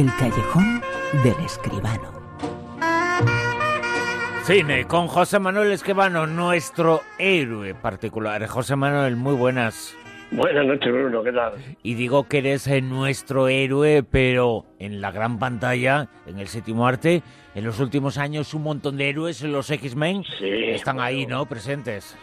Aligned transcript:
El 0.00 0.06
callejón 0.18 0.80
del 1.22 1.44
escribano. 1.44 2.10
Cine 4.44 4.86
con 4.86 5.08
José 5.08 5.38
Manuel 5.38 5.72
Esquivano, 5.72 6.26
nuestro 6.26 7.02
héroe 7.18 7.74
particular. 7.74 8.46
José 8.46 8.76
Manuel, 8.76 9.16
muy 9.16 9.34
buenas. 9.34 9.94
Buenas 10.30 10.64
noches, 10.64 10.90
Bruno, 10.90 11.22
¿qué 11.22 11.32
tal? 11.32 11.52
Y 11.82 11.96
digo 11.96 12.26
que 12.26 12.38
eres 12.38 12.66
eh, 12.66 12.80
nuestro 12.80 13.48
héroe, 13.48 14.02
pero 14.02 14.64
en 14.78 15.02
la 15.02 15.10
gran 15.10 15.38
pantalla, 15.38 16.08
en 16.26 16.38
el 16.38 16.48
séptimo 16.48 16.86
arte, 16.86 17.22
en 17.54 17.64
los 17.64 17.78
últimos 17.78 18.16
años 18.16 18.54
un 18.54 18.62
montón 18.62 18.96
de 18.96 19.10
héroes, 19.10 19.42
los 19.42 19.70
X-Men, 19.70 20.24
están 20.40 20.98
ahí, 20.98 21.26
¿no? 21.26 21.44
Presentes. 21.44 22.16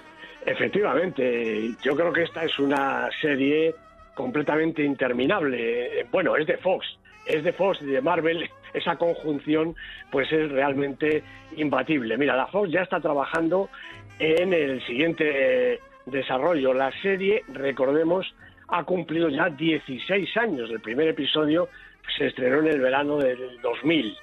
Efectivamente, 0.48 1.76
yo 1.84 1.96
creo 1.96 2.12
que 2.12 2.24
esta 2.24 2.44
es 2.44 2.58
una 2.58 3.08
serie 3.22 3.76
completamente 4.16 4.84
interminable. 4.84 6.08
Bueno, 6.12 6.36
es 6.38 6.48
de 6.48 6.58
Fox, 6.58 6.98
es 7.28 7.44
de 7.44 7.54
Fox 7.54 7.80
y 7.82 7.86
de 7.86 8.02
Marvel, 8.02 8.50
esa 8.74 8.96
conjunción 8.96 9.76
pues 10.12 10.32
es 10.32 10.52
realmente 10.52 11.24
imbatible. 11.56 12.18
Mira, 12.18 12.36
la 12.36 12.48
Fox 12.48 12.72
ya 12.72 12.82
está 12.82 13.00
trabajando 13.00 13.70
en 14.20 14.54
el 14.54 14.86
siguiente 14.86 15.80
desarrollo. 16.06 16.74
La 16.74 16.92
serie, 17.02 17.44
recordemos, 17.50 18.34
ha 18.70 18.84
cumplido 18.84 19.30
ya 19.30 19.50
16 19.50 20.38
años. 20.38 20.70
El 20.70 20.82
primer 20.82 21.08
episodio 21.08 21.70
se 22.18 22.28
estrenó 22.28 22.60
en 22.60 22.68
el 22.68 22.80
verano 22.80 23.18
del 23.18 23.60
2000. 23.62 24.16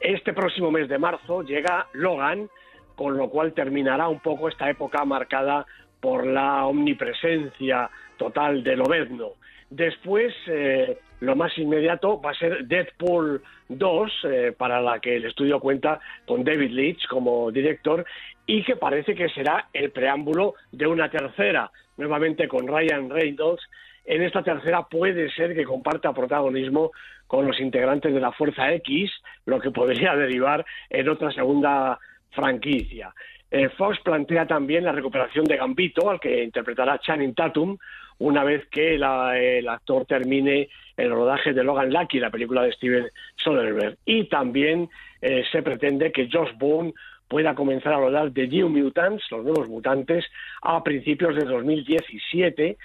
Este 0.00 0.32
próximo 0.32 0.70
mes 0.70 0.88
de 0.88 0.98
marzo 0.98 1.42
llega 1.42 1.86
Logan, 1.92 2.48
con 2.94 3.16
lo 3.16 3.28
cual 3.28 3.52
terminará 3.52 4.08
un 4.08 4.20
poco 4.20 4.48
esta 4.48 4.68
época 4.68 5.04
marcada 5.04 5.66
por 6.00 6.26
la 6.26 6.66
omnipresencia 6.66 7.90
total 8.16 8.62
de 8.62 8.76
Lobezno. 8.76 9.32
Después, 9.70 10.34
eh, 10.46 10.98
lo 11.20 11.36
más 11.36 11.56
inmediato 11.58 12.20
va 12.20 12.30
a 12.30 12.34
ser 12.34 12.66
Deadpool 12.66 13.42
2, 13.68 14.12
eh, 14.24 14.54
para 14.56 14.80
la 14.80 15.00
que 15.00 15.16
el 15.16 15.24
estudio 15.24 15.60
cuenta 15.60 16.00
con 16.26 16.44
David 16.44 16.70
Leitch 16.70 17.06
como 17.08 17.50
director, 17.50 18.04
y 18.46 18.62
que 18.62 18.76
parece 18.76 19.14
que 19.14 19.28
será 19.30 19.68
el 19.72 19.90
preámbulo 19.90 20.54
de 20.72 20.86
una 20.86 21.10
tercera, 21.10 21.70
nuevamente 21.96 22.46
con 22.48 22.66
Ryan 22.66 23.10
Reynolds. 23.10 23.62
En 24.04 24.22
esta 24.22 24.42
tercera 24.42 24.84
puede 24.84 25.30
ser 25.32 25.54
que 25.54 25.64
comparta 25.64 26.12
protagonismo 26.12 26.92
con 27.26 27.46
los 27.46 27.58
integrantes 27.58 28.14
de 28.14 28.20
la 28.20 28.32
Fuerza 28.32 28.72
X, 28.74 29.10
lo 29.46 29.58
que 29.58 29.70
podría 29.70 30.14
derivar 30.16 30.64
en 30.90 31.08
otra 31.08 31.32
segunda 31.32 31.98
franquicia. 32.30 33.12
Eh, 33.50 33.68
Fox 33.70 33.98
plantea 34.00 34.46
también 34.46 34.84
la 34.84 34.92
recuperación 34.92 35.44
de 35.44 35.56
Gambito, 35.56 36.10
al 36.10 36.20
que 36.20 36.42
interpretará 36.42 36.98
Channing 36.98 37.34
Tatum, 37.34 37.76
una 38.18 38.44
vez 38.44 38.66
que 38.70 38.94
el 38.94 39.68
actor 39.68 40.06
termine 40.06 40.68
el 40.96 41.10
rodaje 41.10 41.52
de 41.52 41.62
Logan 41.62 41.92
Lucky, 41.92 42.18
la 42.18 42.30
película 42.30 42.62
de 42.62 42.72
Steven 42.72 43.06
Soderbergh. 43.36 43.98
Y 44.04 44.24
también 44.24 44.88
eh, 45.20 45.44
se 45.52 45.62
pretende 45.62 46.12
que 46.12 46.28
Josh 46.32 46.56
Boone 46.58 46.94
pueda 47.28 47.54
comenzar 47.54 47.92
a 47.92 47.98
rodar 47.98 48.32
The 48.32 48.46
New 48.48 48.68
Mutants, 48.68 49.24
los 49.30 49.44
nuevos 49.44 49.68
mutantes, 49.68 50.24
a 50.62 50.82
principios 50.82 51.34
de 51.36 51.44
2017, 51.44 52.78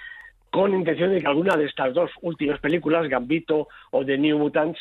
con 0.52 0.74
intención 0.74 1.10
de 1.10 1.20
que 1.22 1.26
alguna 1.26 1.56
de 1.56 1.64
estas 1.64 1.94
dos 1.94 2.10
últimas 2.20 2.60
películas, 2.60 3.08
Gambito 3.08 3.68
o 3.90 4.04
The 4.04 4.18
New 4.18 4.38
Mutants, 4.38 4.78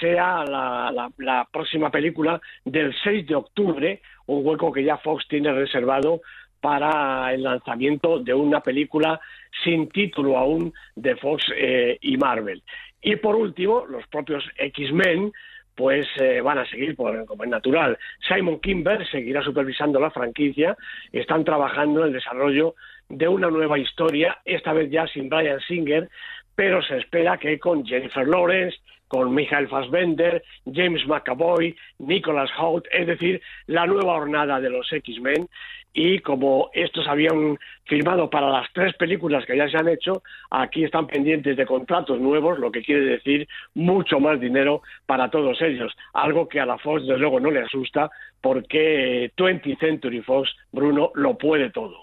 sea 0.00 0.42
la, 0.44 1.46
próxima 1.52 1.92
película 1.92 2.40
del 2.64 2.92
6 3.04 3.28
de 3.28 3.36
octubre, 3.36 4.02
un 4.26 4.44
hueco 4.44 4.72
que 4.72 4.82
ya 4.82 4.96
Fox 4.96 5.24
tiene 5.28 5.52
reservado 5.52 6.22
para 6.60 7.32
el 7.32 7.44
lanzamiento 7.44 8.18
de 8.18 8.34
una 8.34 8.62
película 8.62 9.20
sin 9.62 9.88
título 9.90 10.36
aún 10.36 10.74
de 10.96 11.14
Fox 11.14 11.44
eh, 11.56 11.98
y 12.00 12.16
Marvel. 12.16 12.60
Y 13.00 13.14
por 13.14 13.36
último, 13.36 13.86
los 13.86 14.04
propios 14.08 14.44
X-Men 14.56 15.32
pues 15.76 16.08
eh, 16.20 16.40
van 16.40 16.58
a 16.58 16.66
seguir 16.66 16.96
por, 16.96 17.24
como 17.26 17.44
es 17.44 17.50
natural. 17.50 17.96
Simon 18.28 18.58
Kimber 18.58 19.08
seguirá 19.08 19.40
supervisando 19.40 20.00
la 20.00 20.10
franquicia, 20.10 20.76
están 21.12 21.44
trabajando 21.44 22.00
en 22.00 22.08
el 22.08 22.12
desarrollo 22.12 22.74
de 23.12 23.28
una 23.28 23.50
nueva 23.50 23.78
historia, 23.78 24.38
esta 24.44 24.72
vez 24.72 24.90
ya 24.90 25.06
sin 25.06 25.28
Brian 25.28 25.60
Singer, 25.60 26.08
pero 26.54 26.82
se 26.82 26.96
espera 26.96 27.36
que 27.36 27.58
con 27.58 27.84
Jennifer 27.84 28.26
Lawrence, 28.26 28.78
con 29.12 29.34
Michael 29.34 29.68
Fassbender, 29.68 30.42
James 30.64 31.06
McAvoy, 31.06 31.76
Nicholas 31.98 32.48
Hoult, 32.58 32.86
es 32.90 33.06
decir, 33.06 33.42
la 33.66 33.86
nueva 33.86 34.14
hornada 34.14 34.58
de 34.58 34.70
los 34.70 34.90
X-Men, 34.90 35.50
y 35.92 36.20
como 36.20 36.70
estos 36.72 37.06
habían 37.06 37.58
firmado 37.84 38.30
para 38.30 38.48
las 38.48 38.72
tres 38.72 38.94
películas 38.96 39.44
que 39.44 39.54
ya 39.54 39.68
se 39.68 39.76
han 39.76 39.88
hecho, 39.88 40.22
aquí 40.50 40.84
están 40.84 41.08
pendientes 41.08 41.58
de 41.58 41.66
contratos 41.66 42.18
nuevos, 42.20 42.58
lo 42.58 42.72
que 42.72 42.80
quiere 42.80 43.04
decir 43.04 43.46
mucho 43.74 44.18
más 44.18 44.40
dinero 44.40 44.80
para 45.04 45.30
todos 45.30 45.60
ellos, 45.60 45.92
algo 46.14 46.48
que 46.48 46.60
a 46.60 46.64
la 46.64 46.78
Fox 46.78 47.02
desde 47.02 47.18
luego 47.18 47.38
no 47.38 47.50
le 47.50 47.60
asusta 47.60 48.10
porque 48.40 49.30
20th 49.36 49.78
Century 49.78 50.22
Fox, 50.22 50.48
Bruno, 50.72 51.12
lo 51.14 51.36
puede 51.36 51.70
todo. 51.70 51.96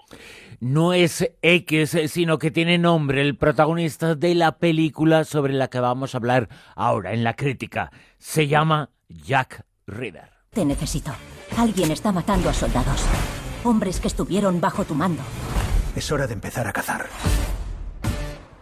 No 0.60 0.92
es 0.92 1.36
X, 1.42 1.96
sino 2.06 2.38
que 2.38 2.50
tiene 2.50 2.78
nombre 2.78 3.22
el 3.22 3.36
protagonista 3.36 4.14
de 4.14 4.34
la 4.34 4.58
película 4.58 5.24
sobre 5.24 5.52
la 5.52 5.68
que 5.68 5.80
vamos 5.80 6.14
a 6.14 6.18
hablar 6.18 6.48
ahora 6.76 6.99
en 7.06 7.24
la 7.24 7.34
crítica. 7.34 7.90
Se 8.18 8.46
llama 8.46 8.90
Jack 9.08 9.64
Reader. 9.86 10.30
Te 10.50 10.64
necesito. 10.64 11.12
Alguien 11.56 11.90
está 11.90 12.12
matando 12.12 12.48
a 12.48 12.54
soldados. 12.54 13.04
Hombres 13.64 14.00
que 14.00 14.08
estuvieron 14.08 14.60
bajo 14.60 14.84
tu 14.84 14.94
mando. 14.94 15.22
Es 15.96 16.10
hora 16.12 16.26
de 16.26 16.34
empezar 16.34 16.66
a 16.66 16.72
cazar. 16.72 17.06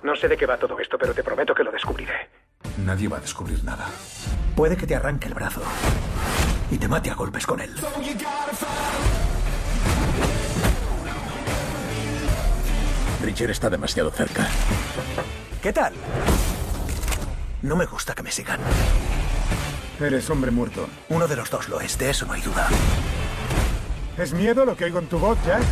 No 0.03 0.17
sé 0.17 0.29
de 0.29 0.37
qué 0.37 0.47
va 0.47 0.57
todo 0.57 0.79
esto, 0.79 0.97
pero 0.99 1.13
te 1.13 1.23
prometo 1.23 1.55
que 1.55 1.65
lo 1.65 1.71
descubriré. 1.71 2.31
Nadie 2.79 3.09
va 3.09 3.19
a 3.19 3.21
descubrir 3.21 3.63
nada. 3.65 3.87
Puede 4.57 4.77
que 4.77 4.87
te 4.87 4.95
arranque 4.95 5.29
el 5.29 5.35
brazo 5.35 5.63
y 6.71 6.79
te 6.79 6.89
mate 6.89 7.11
a 7.11 7.15
golpes 7.15 7.47
con 7.47 7.61
él. 7.61 7.75
Richard 13.23 13.51
está 13.51 13.69
demasiado 13.69 14.11
cerca. 14.11 14.47
¿Qué 15.63 15.73
tal? 15.73 15.93
No 17.63 17.75
me 17.75 17.87
gusta 17.87 18.15
que 18.15 18.23
me 18.23 18.31
sigan. 18.31 18.61
Eres 20.01 20.31
hombre 20.31 20.51
muerto. 20.53 20.89
Uno 21.09 21.27
de 21.27 21.35
los 21.35 21.51
dos 21.51 21.69
lo 21.69 21.81
es, 21.81 21.99
de 21.99 22.11
eso 22.11 22.25
no 22.25 22.35
hay 22.35 22.41
duda. 22.41 22.69
¿Es 24.17 24.33
miedo 24.33 24.65
lo 24.65 24.77
que 24.77 24.85
oigo 24.85 25.01
en 25.01 25.07
tu 25.07 25.19
voz, 25.19 25.39
Jack? 25.45 25.63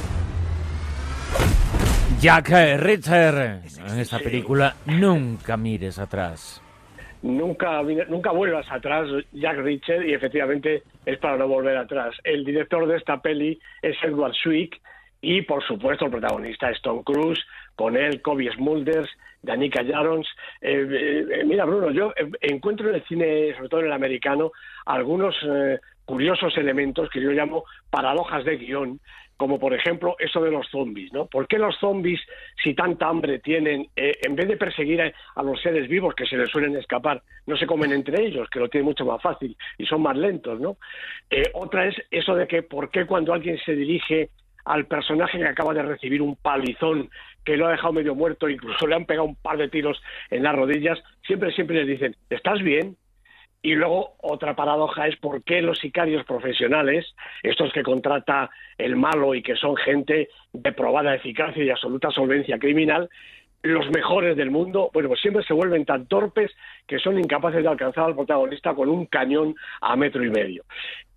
Jack 2.21 2.49
Richard. 2.79 3.63
En 3.89 3.99
esta 4.01 4.19
película 4.19 4.75
nunca 4.87 5.57
mires 5.57 5.99
atrás. 5.99 6.61
Nunca, 7.23 7.83
nunca 8.09 8.31
vuelvas 8.31 8.67
atrás, 8.71 9.09
Jack 9.33 9.59
Richard, 9.59 10.05
y 10.05 10.15
efectivamente 10.15 10.83
es 11.05 11.19
para 11.19 11.37
no 11.37 11.47
volver 11.47 11.77
atrás. 11.77 12.15
El 12.25 12.45
director 12.45 12.87
de 12.87 12.97
esta 12.97 13.21
peli 13.21 13.59
es 13.83 13.97
Edward 14.03 14.35
Swick 14.35 14.81
y, 15.27 15.43
por 15.43 15.61
supuesto, 15.65 16.05
el 16.05 16.13
protagonista 16.13 16.71
es 16.71 16.81
Tom 16.83 17.03
Cruise, 17.03 17.45
con 17.75 17.97
él 17.97 18.23
Kobe 18.23 18.49
Smulders, 18.53 19.11
Danica 19.43 19.85
Jarons. 19.85 20.29
Eh, 20.61 20.87
eh, 20.89 21.45
mira, 21.45 21.65
Bruno, 21.65 21.91
yo 21.91 22.13
encuentro 22.41 22.89
en 22.89 22.95
el 22.95 23.05
cine, 23.07 23.53
sobre 23.57 23.69
todo 23.69 23.81
en 23.81 23.87
el 23.87 23.93
americano, 23.93 24.53
algunos 24.85 25.35
eh, 25.43 25.81
curiosos 26.05 26.57
elementos 26.57 27.11
que 27.11 27.21
yo 27.21 27.33
llamo 27.33 27.65
paradojas 27.91 28.45
de 28.45 28.57
guion, 28.57 29.01
como 29.37 29.59
por 29.59 29.75
ejemplo 29.75 30.17
eso 30.19 30.41
de 30.41 30.51
los 30.51 30.69
zombies, 30.71 31.13
¿no? 31.13 31.27
¿Por 31.27 31.47
qué 31.47 31.59
los 31.59 31.77
zombies, 31.79 32.21
si 32.63 32.75
tanta 32.75 33.09
hambre 33.09 33.39
tienen, 33.41 33.89
eh, 33.95 34.17
en 34.23 34.35
vez 34.35 34.49
de 34.49 34.57
perseguir 34.57 35.03
a, 35.03 35.43
los 35.43 35.61
seres 35.61 35.89
vivos 35.89 36.15
que 36.15 36.27
se 36.27 36.37
les 36.37 36.49
suelen 36.49 36.77
escapar, 36.77 37.23
no 37.47 37.57
se 37.57 37.67
comen 37.67 37.93
entre 37.93 38.25
ellos, 38.25 38.49
que 38.49 38.61
lo 38.61 38.69
tienen 38.69 38.87
mucho 38.87 39.05
más 39.05 39.21
fácil 39.21 39.57
y 39.77 39.87
son 39.87 40.03
más 40.03 40.17
lentos, 40.17 40.59
¿no? 40.61 40.79
Eh, 41.29 41.51
otra 41.55 41.87
es 41.87 41.97
eso 42.11 42.35
de 42.35 42.47
que 42.47 42.63
por 42.63 42.91
qué 42.91 43.05
cuando 43.05 43.35
alguien 43.35 43.59
se 43.59 43.75
dirige 43.75 44.31
al 44.67 44.87
personaje 44.87 45.39
que 45.39 45.47
acaba 45.47 45.73
de 45.73 45.83
recibir 45.83 46.21
un 46.21 46.37
palizón 46.37 47.09
que 47.45 47.57
lo 47.57 47.69
ha 47.69 47.71
dejado 47.71 47.93
medio 47.93 48.15
muerto, 48.15 48.49
incluso 48.49 48.87
le 48.87 48.97
han 48.97 49.07
pegado 49.07 49.27
un 49.27 49.37
par 49.37 49.57
de 49.57 49.69
tiros 49.69 50.03
en 50.31 50.43
las 50.43 50.55
rodillas, 50.55 50.99
siempre, 51.25 51.53
siempre 51.53 51.77
les 51.77 51.87
dicen, 51.87 52.17
¿estás 52.29 52.61
bien? 52.61 52.97
Y 53.63 53.75
luego 53.75 54.17
otra 54.21 54.55
paradoja 54.55 55.07
es 55.07 55.17
por 55.17 55.43
qué 55.45 55.63
los 55.63 55.79
sicarios 55.79 56.25
profesionales, 56.25 57.15
estos 57.43 57.73
que 57.73 57.83
contrata 57.83 58.51
el 58.77 58.97
malo 58.97 59.35
y 59.35 59.43
que 59.43 59.57
son 59.57 59.77
gente 59.77 60.29
de 60.53 60.73
probada 60.73 61.15
eficacia 61.15 61.63
y 61.63 61.71
absoluta 61.71 62.11
solvencia 62.11 62.59
criminal, 62.59 63.09
los 63.63 63.89
mejores 63.91 64.37
del 64.37 64.51
mundo, 64.51 64.91
bueno, 64.93 65.09
pues 65.09 65.21
siempre 65.21 65.45
se 65.45 65.55
vuelven 65.55 65.85
tan 65.85 66.07
torpes 66.07 66.53
que 66.87 66.99
son 66.99 67.19
incapaces 67.19 67.63
de 67.63 67.69
alcanzar 67.69 68.05
al 68.05 68.15
protagonista 68.15 68.75
con 68.75 68.89
un 68.89 69.07
cañón 69.07 69.55
a 69.81 69.97
metro 69.97 70.25
y 70.25 70.31
medio. 70.31 70.65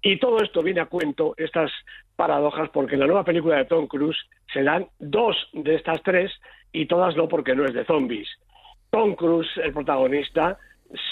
Y 0.02 0.18
todo 0.18 0.42
esto 0.42 0.64
viene 0.64 0.82
a 0.82 0.86
cuento, 0.86 1.34
estas 1.38 1.72
paradojas, 2.20 2.70
porque 2.74 2.96
en 2.96 3.00
la 3.00 3.08
nueva 3.08 3.24
película 3.24 3.56
de 3.56 3.64
Tom 3.64 3.88
Cruise 3.88 4.18
se 4.52 4.62
dan 4.62 4.88
dos 5.00 5.38
de 5.54 5.76
estas 5.76 6.04
tres 6.04 6.30
y 6.74 6.86
todas 6.86 7.16
no 7.16 7.30
porque 7.30 7.56
no 7.56 7.64
es 7.64 7.74
de 7.74 7.86
zombies. 7.86 8.28
Tom 8.90 9.16
Cruise, 9.16 9.50
el 9.64 9.72
protagonista, 9.72 10.58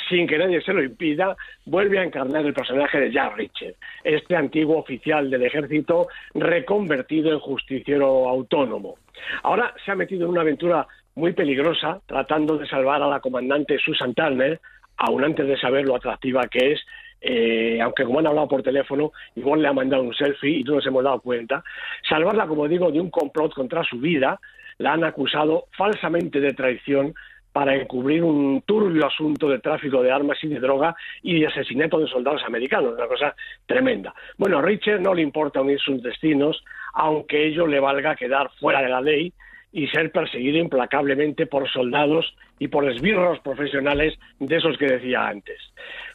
sin 0.10 0.28
que 0.28 0.38
nadie 0.38 0.62
se 0.62 0.74
lo 0.74 0.84
impida, 0.84 1.38
vuelve 1.66 2.00
a 2.00 2.04
encarnar 2.04 2.46
el 2.46 2.54
personaje 2.54 3.00
de 3.00 3.14
Jack 3.14 3.38
Richard, 3.38 3.76
este 4.04 4.36
antiguo 4.36 4.80
oficial 4.80 5.30
del 5.30 5.44
ejército 5.44 6.10
reconvertido 6.34 7.32
en 7.32 7.40
justiciero 7.40 8.28
autónomo. 8.28 8.96
Ahora 9.44 9.74
se 9.86 9.92
ha 9.92 9.96
metido 9.96 10.26
en 10.26 10.32
una 10.32 10.42
aventura 10.42 10.86
muy 11.16 11.32
peligrosa 11.32 12.02
tratando 12.06 12.58
de 12.58 12.68
salvar 12.68 13.02
a 13.02 13.08
la 13.08 13.22
comandante 13.22 13.80
Susan 13.80 14.14
Turner, 14.14 14.60
aún 14.98 15.24
antes 15.24 15.48
de 15.48 15.58
saber 15.58 15.86
lo 15.86 15.96
atractiva 15.96 16.50
que 16.52 16.74
es, 16.74 16.82
eh, 17.22 17.80
aunque 17.82 18.04
como 18.04 18.20
han 18.20 18.28
hablado 18.28 18.48
por 18.48 18.64
teléfono, 18.64 19.12
igual 19.36 19.62
le 19.62 19.68
ha 19.68 19.74
mandado 19.74 20.04
un 20.04 20.14
selfie 20.14 20.60
y 20.60 20.64
no 20.64 20.76
nos 20.76 20.86
hemos 20.86 21.04
dado 21.04 21.20
cuenta, 21.22 21.64
salvarla, 22.08 22.48
como 22.48 22.68
digo, 22.68 22.92
de 22.92 23.00
un 23.00 23.10
complot 23.10 23.54
contra 23.54 23.84
su 23.84 24.00
vida, 24.00 24.40
la 24.78 24.94
han 24.94 25.04
acusado 25.04 25.66
falsamente 25.76 26.40
de 26.40 26.54
traición 26.54 27.14
para 27.52 27.76
encubrir 27.76 28.24
un 28.24 28.62
turbio 28.68 29.08
asunto 29.08 29.50
de 29.50 29.58
tráfico 29.58 30.04
de 30.04 30.12
armas 30.12 30.38
y 30.44 30.48
de 30.48 30.60
droga 30.60 30.96
y 31.24 31.40
de 31.40 31.48
asesinato 31.48 31.98
de 31.98 32.08
soldados 32.08 32.44
americanos, 32.46 32.94
una 32.94 33.08
cosa 33.08 33.36
tremenda. 33.66 34.14
Bueno, 34.38 34.60
a 34.60 34.62
Richard 34.62 35.02
no 35.02 35.16
le 35.16 35.24
importa 35.24 35.62
unir 35.62 35.80
sus 35.80 36.04
destinos, 36.04 36.64
aunque 36.94 37.48
ello 37.48 37.66
le 37.66 37.80
valga 37.80 38.16
quedar 38.16 38.52
fuera 38.60 38.84
de 38.84 38.90
la 38.90 39.02
ley 39.02 39.34
y 39.72 39.88
ser 39.88 40.12
perseguido 40.12 40.58
implacablemente 40.58 41.46
por 41.46 41.70
soldados 41.70 42.36
y 42.60 42.68
por 42.68 42.90
esbirros 42.90 43.40
profesionales 43.40 44.18
de 44.40 44.56
esos 44.56 44.78
que 44.78 44.88
decía 44.88 45.28
antes. 45.28 45.60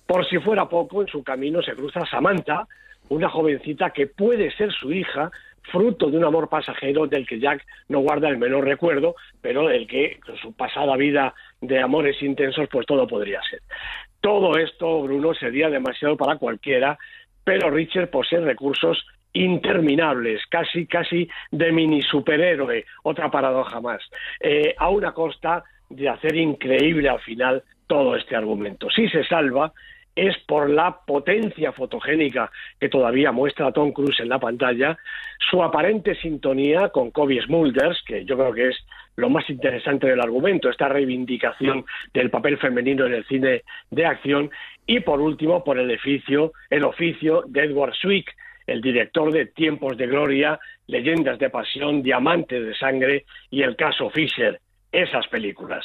Por 0.06 0.26
si 0.28 0.38
fuera 0.38 0.69
poco, 0.69 1.02
en 1.02 1.08
su 1.08 1.22
camino 1.22 1.62
se 1.62 1.75
cruza 1.75 2.04
Samantha, 2.06 2.66
una 3.08 3.28
jovencita 3.28 3.90
que 3.90 4.06
puede 4.06 4.50
ser 4.56 4.72
su 4.72 4.93
hija, 4.93 5.31
fruto 5.70 6.10
de 6.10 6.19
un 6.19 6.25
amor 6.25 6.49
pasajero 6.49 7.06
del 7.06 7.26
que 7.26 7.38
Jack 7.38 7.64
no 7.88 8.00
guarda 8.00 8.28
el 8.28 8.38
menor 8.38 8.64
recuerdo, 8.64 9.14
pero 9.40 9.69
del 9.69 9.87
que 9.87 10.19
con 10.25 10.37
su 10.37 10.52
pasada 10.54 10.96
vida 10.96 11.34
de 11.60 11.81
amores 11.81 12.20
intensos 12.22 12.69
pues 12.70 12.87
todo 12.87 13.06
podría 13.06 13.40
ser. 13.49 13.60
Todo 14.20 14.56
esto, 14.56 15.02
Bruno, 15.02 15.34
sería 15.34 15.69
demasiado 15.69 16.16
para 16.16 16.37
cualquiera, 16.37 16.99
pero 17.44 17.70
Richard 17.70 18.10
posee 18.10 18.40
recursos 18.40 19.04
interminables, 19.32 20.43
casi, 20.49 20.87
casi 20.87 21.29
de 21.50 21.73
mini 21.73 22.02
superhéroe, 22.02 22.84
otra 23.02 23.31
paradoja 23.31 23.81
más, 23.81 24.02
eh, 24.40 24.75
a 24.76 24.88
una 24.90 25.12
costa 25.12 25.64
de 25.88 26.08
hacer 26.08 26.37
increíble 26.37 27.08
al 27.08 27.20
final 27.20 27.62
todo 27.87 28.17
este 28.17 28.37
argumento. 28.37 28.88
Si 28.90 29.08
se 29.08 29.25
salva, 29.25 29.73
es 30.14 30.37
por 30.46 30.69
la 30.69 30.99
potencia 31.06 31.73
fotogénica 31.73 32.50
que 32.79 32.88
todavía 32.88 33.32
muestra 33.32 33.73
Tom 33.73 33.93
Cruise 33.93 34.20
en 34.20 34.29
la 34.29 34.38
pantalla, 34.38 34.99
su 35.50 35.62
aparente 35.62 36.14
sintonía 36.17 36.90
con 36.90 37.11
Kobe 37.11 37.40
Smulders, 37.43 38.02
que 38.06 38.25
yo 38.25 38.37
creo 38.37 38.52
que 38.52 38.69
es 38.69 38.76
lo 39.17 39.31
más 39.31 39.49
interesante 39.49 40.06
del 40.06 40.20
argumento, 40.20 40.69
esta 40.69 40.88
reivindicación 40.88 41.85
del 42.12 42.31
papel 42.31 42.58
femenino 42.58 43.06
en 43.06 43.14
el 43.14 43.25
cine 43.26 43.62
de 43.90 44.06
acción, 44.06 44.50
y 44.87 45.00
por 45.00 45.20
último 45.20 45.64
por 45.64 45.78
el 45.78 45.90
oficio, 45.94 46.52
el 46.69 46.85
oficio 46.85 47.44
de 47.46 47.64
Edward 47.64 47.94
Swick, 47.94 48.35
el 48.73 48.81
director 48.81 49.31
de 49.31 49.47
Tiempos 49.47 49.99
de 49.99 50.07
Gloria, 50.07 50.59
Leyendas 50.87 51.39
de 51.39 51.51
Pasión, 51.51 52.03
Diamantes 52.03 52.65
de 52.65 52.75
Sangre 52.75 53.27
y 53.51 53.63
El 53.63 53.77
caso 53.77 54.09
Fisher, 54.09 54.61
esas 54.91 55.27
películas. 55.29 55.85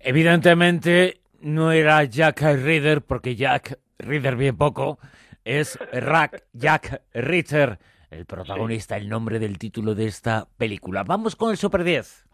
Evidentemente, 0.00 1.20
no 1.40 1.72
era 1.72 2.04
Jack 2.04 2.42
Reader, 2.42 3.00
porque 3.00 3.36
Jack 3.36 3.78
Reader 3.98 4.36
bien 4.36 4.56
poco, 4.56 4.98
es 5.44 5.78
Rack 5.92 6.44
Jack 6.52 7.02
Ritter, 7.14 7.78
el 8.10 8.26
protagonista, 8.26 8.98
el 8.98 9.08
nombre 9.08 9.38
del 9.38 9.58
título 9.58 9.94
de 9.94 10.04
esta 10.04 10.46
película. 10.58 11.04
Vamos 11.04 11.36
con 11.36 11.52
el 11.52 11.56
Super 11.56 11.84
10. 11.84 12.26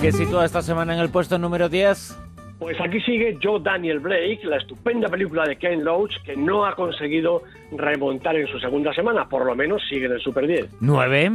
¿Qué 0.00 0.12
sitúa 0.12 0.44
esta 0.44 0.62
semana 0.62 0.94
en 0.94 1.00
el 1.00 1.10
puesto 1.10 1.36
número 1.36 1.68
10? 1.68 2.25
Pues 2.58 2.80
aquí 2.80 3.00
sigue 3.00 3.36
Joe 3.42 3.60
Daniel 3.60 4.00
Blake, 4.00 4.40
la 4.44 4.56
estupenda 4.56 5.08
película 5.08 5.44
de 5.44 5.56
Ken 5.56 5.84
Loach, 5.84 6.22
que 6.24 6.36
no 6.36 6.64
ha 6.64 6.74
conseguido 6.74 7.42
remontar 7.72 8.36
en 8.36 8.46
su 8.46 8.58
segunda 8.58 8.94
semana, 8.94 9.28
por 9.28 9.44
lo 9.44 9.54
menos 9.54 9.82
sigue 9.88 10.06
en 10.06 10.12
el 10.12 10.20
Super 10.20 10.46
10. 10.46 10.76
¿Nueve? 10.80 11.30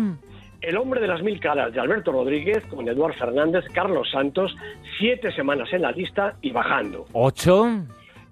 El 0.61 0.77
hombre 0.77 0.99
de 0.99 1.07
las 1.07 1.21
mil 1.21 1.39
caras 1.39 1.73
de 1.73 1.79
Alberto 1.79 2.11
Rodríguez 2.11 2.63
con 2.67 2.87
Eduardo 2.87 3.17
Fernández, 3.17 3.65
Carlos 3.73 4.09
Santos, 4.11 4.55
siete 4.97 5.31
semanas 5.31 5.71
en 5.73 5.83
la 5.83 5.91
lista 5.91 6.35
y 6.41 6.51
bajando. 6.51 7.05
¿Ocho? 7.13 7.67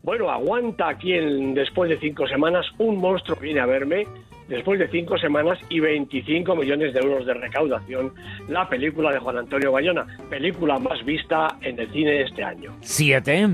Bueno, 0.02 0.30
aguanta 0.30 0.90
aquí 0.90 1.14
en, 1.14 1.54
después 1.54 1.90
de 1.90 1.98
cinco 1.98 2.28
semanas, 2.28 2.66
un 2.78 2.98
monstruo 2.98 3.38
viene 3.40 3.60
a 3.60 3.66
verme, 3.66 4.08
después 4.50 4.80
de 4.80 4.90
cinco 4.90 5.18
semanas 5.18 5.60
y 5.70 5.80
25 5.80 6.56
millones 6.56 6.94
de 6.94 7.00
euros 7.00 7.26
de 7.26 7.34
recaudación, 7.36 8.12
la 8.48 8.68
película 8.68 9.14
de 9.14 9.20
Juan 9.20 9.38
Antonio 9.38 9.72
Bayona, 9.72 10.06
película 10.30 10.78
más 10.80 11.06
vista 11.06 11.58
en 11.62 11.80
el 11.80 11.90
cine 11.92 12.24
este 12.24 12.44
año. 12.44 12.76
¿Siete? 12.82 13.48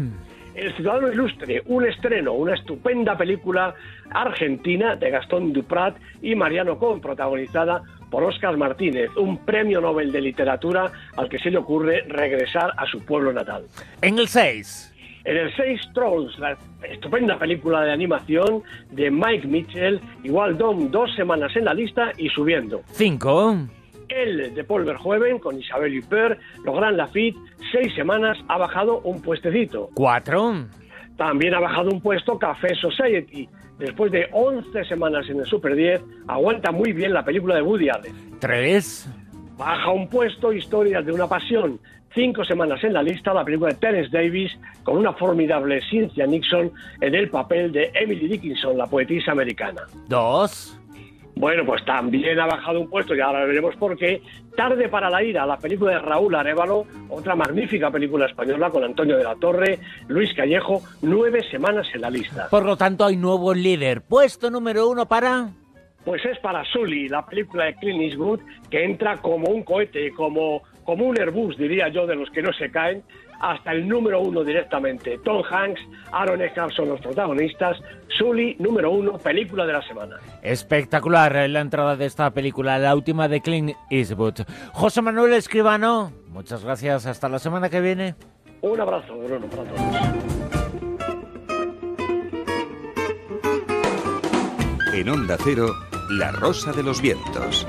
El 0.55 0.73
Ciudadano 0.75 1.11
Ilustre, 1.11 1.61
un 1.65 1.85
estreno, 1.85 2.31
una 2.31 2.55
estupenda 2.55 3.17
película 3.17 3.75
argentina 4.09 4.95
de 4.95 5.09
Gastón 5.09 5.51
Duprat 5.51 5.97
y 6.21 6.33
Mariano 6.33 6.79
Con, 6.79 7.01
protagonizada 7.01 7.83
por 8.09 8.23
Óscar 8.23 8.55
Martínez, 8.55 9.09
un 9.17 9.39
premio 9.39 9.81
Nobel 9.81 10.13
de 10.13 10.21
Literatura 10.21 10.89
al 11.17 11.27
que 11.27 11.39
se 11.39 11.51
le 11.51 11.57
ocurre 11.57 12.03
regresar 12.07 12.71
a 12.77 12.85
su 12.85 13.03
pueblo 13.03 13.33
natal. 13.33 13.65
En 14.01 14.17
el 14.17 14.29
6. 14.29 14.94
En 15.25 15.37
el 15.37 15.55
6, 15.55 15.81
Trolls, 15.95 16.37
la 16.37 16.55
estupenda 16.87 17.39
película 17.39 17.81
de 17.81 17.91
animación 17.91 18.61
de 18.91 19.09
Mike 19.09 19.47
Mitchell, 19.47 19.99
igual 20.23 20.55
Dom, 20.55 20.91
dos 20.91 21.13
semanas 21.15 21.55
en 21.55 21.65
la 21.65 21.73
lista 21.73 22.11
y 22.15 22.29
subiendo. 22.29 22.81
5. 22.91 23.57
El 24.07 24.53
de 24.53 24.63
Paul 24.63 24.85
Verhoeven 24.85 25.39
con 25.39 25.59
Isabel 25.59 25.97
Huppert, 25.97 26.39
Logran 26.63 26.95
Lafitte, 26.95 27.39
seis 27.71 27.91
semanas 27.95 28.37
ha 28.47 28.59
bajado 28.59 28.99
un 28.99 29.19
puestecito. 29.19 29.89
4. 29.95 30.67
También 31.17 31.55
ha 31.55 31.59
bajado 31.59 31.89
un 31.89 32.01
puesto 32.01 32.37
Café 32.37 32.75
Society. 32.75 33.49
Después 33.79 34.11
de 34.11 34.27
11 34.31 34.85
semanas 34.85 35.27
en 35.27 35.39
el 35.39 35.45
Super 35.45 35.75
10, 35.75 36.01
aguanta 36.27 36.71
muy 36.71 36.93
bien 36.93 37.13
la 37.13 37.25
película 37.25 37.55
de 37.55 37.63
Woody 37.63 37.89
Allen. 37.89 38.37
3. 38.39 39.09
Baja 39.57 39.89
un 39.89 40.07
puesto 40.07 40.53
Historias 40.53 41.03
de 41.03 41.13
una 41.13 41.27
pasión. 41.27 41.79
Cinco 42.15 42.45
semanas 42.45 42.81
en 42.85 42.93
la 42.93 43.03
lista 43.03 43.33
la 43.33 43.43
película 43.43 43.71
de 43.71 43.77
Terence 43.77 44.09
Davis 44.09 44.57
con 44.83 44.97
una 44.97 45.11
formidable 45.11 45.81
Cynthia 45.89 46.25
Nixon 46.25 46.71
en 47.01 47.13
el 47.13 47.29
papel 47.29 47.73
de 47.73 47.91
Emily 47.93 48.29
Dickinson, 48.29 48.77
la 48.77 48.87
poetisa 48.87 49.33
americana. 49.33 49.81
2. 50.07 50.79
Bueno, 51.35 51.65
pues 51.65 51.83
también 51.83 52.39
ha 52.39 52.45
bajado 52.45 52.79
un 52.79 52.89
puesto 52.89 53.13
y 53.13 53.19
ahora 53.19 53.43
veremos 53.43 53.75
por 53.75 53.97
qué. 53.97 54.21
Tarde 54.55 54.87
para 54.87 55.09
la 55.09 55.21
ira, 55.21 55.45
la 55.45 55.57
película 55.57 55.91
de 55.91 55.99
Raúl 55.99 56.33
Arevalo, 56.33 56.85
otra 57.09 57.35
magnífica 57.35 57.91
película 57.91 58.27
española 58.27 58.69
con 58.69 58.85
Antonio 58.85 59.17
de 59.17 59.23
la 59.25 59.35
Torre, 59.35 59.79
Luis 60.07 60.33
Callejo, 60.33 60.81
nueve 61.01 61.43
semanas 61.51 61.87
en 61.93 61.99
la 61.99 62.09
lista. 62.09 62.47
Por 62.49 62.63
lo 62.63 62.77
tanto, 62.77 63.03
hay 63.03 63.17
nuevo 63.17 63.53
líder. 63.53 64.01
Puesto 64.03 64.49
número 64.49 64.87
uno 64.87 65.05
para... 65.05 65.49
Pues 66.05 66.23
es 66.23 66.37
para 66.39 66.63
Sully, 66.65 67.09
la 67.09 67.25
película 67.25 67.65
de 67.65 67.75
Clint 67.75 68.03
Eastwood, 68.03 68.39
que 68.69 68.85
entra 68.85 69.17
como 69.17 69.49
un 69.49 69.63
cohete, 69.63 70.11
como, 70.11 70.61
como 70.83 71.05
un 71.05 71.19
Airbus, 71.19 71.57
diría 71.57 71.89
yo, 71.89 72.05
de 72.05 72.15
los 72.15 72.29
que 72.29 72.43
no 72.43 72.53
se 72.53 72.69
caen, 72.69 73.03
hasta 73.39 73.71
el 73.71 73.87
número 73.87 74.21
uno 74.21 74.43
directamente. 74.43 75.17
Tom 75.23 75.41
Hanks, 75.49 75.81
Aaron 76.11 76.41
Eckhart 76.41 76.71
son 76.73 76.89
los 76.89 77.01
protagonistas. 77.01 77.77
Sully, 78.17 78.55
número 78.59 78.91
uno, 78.91 79.17
película 79.17 79.65
de 79.65 79.73
la 79.73 79.81
semana. 79.81 80.17
Espectacular 80.43 81.49
la 81.49 81.59
entrada 81.59 81.95
de 81.95 82.05
esta 82.05 82.29
película, 82.31 82.77
la 82.77 82.95
última 82.95 83.27
de 83.27 83.41
Clint 83.41 83.71
Eastwood. 83.89 84.41
José 84.73 85.01
Manuel 85.01 85.33
Escribano, 85.33 86.11
muchas 86.27 86.63
gracias. 86.63 87.07
Hasta 87.07 87.27
la 87.29 87.39
semana 87.39 87.69
que 87.69 87.81
viene. 87.81 88.15
Un 88.61 88.79
abrazo, 88.79 89.17
Bruno, 89.17 89.47
para 89.47 89.63
todos. 89.63 90.35
En 94.93 95.09
Onda 95.09 95.35
Cero, 95.43 95.67
La 96.09 96.31
Rosa 96.31 96.71
de 96.71 96.83
los 96.83 97.01
Vientos. 97.01 97.65